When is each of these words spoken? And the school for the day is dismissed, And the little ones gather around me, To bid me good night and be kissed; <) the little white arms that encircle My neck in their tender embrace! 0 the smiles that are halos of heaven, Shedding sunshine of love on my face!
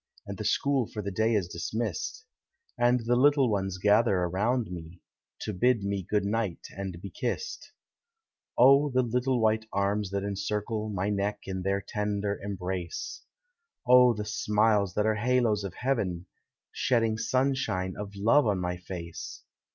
And 0.25 0.35
the 0.39 0.43
school 0.45 0.87
for 0.87 1.03
the 1.03 1.11
day 1.11 1.35
is 1.35 1.47
dismissed, 1.47 2.25
And 2.75 3.01
the 3.01 3.15
little 3.15 3.51
ones 3.51 3.77
gather 3.77 4.15
around 4.23 4.71
me, 4.71 4.99
To 5.41 5.53
bid 5.53 5.83
me 5.83 6.01
good 6.01 6.25
night 6.25 6.65
and 6.75 6.99
be 6.99 7.11
kissed; 7.11 7.71
<) 8.13 8.57
the 8.57 8.63
little 9.07 9.39
white 9.39 9.67
arms 9.71 10.09
that 10.09 10.23
encircle 10.23 10.89
My 10.89 11.11
neck 11.11 11.41
in 11.43 11.61
their 11.61 11.81
tender 11.81 12.39
embrace! 12.41 13.21
0 13.87 14.15
the 14.15 14.25
smiles 14.25 14.95
that 14.95 15.05
are 15.05 15.13
halos 15.17 15.63
of 15.63 15.75
heaven, 15.75 16.25
Shedding 16.71 17.19
sunshine 17.19 17.93
of 17.95 18.15
love 18.15 18.47
on 18.47 18.57
my 18.57 18.77
face! 18.77 19.43